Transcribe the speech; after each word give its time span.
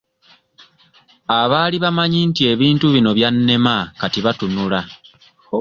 Abaali 1.39 1.77
bamanyi 1.83 2.19
nti 2.29 2.41
ebintu 2.53 2.85
bino 2.93 3.09
byannema 3.17 3.75
kati 3.99 4.19
batunula. 4.25 4.79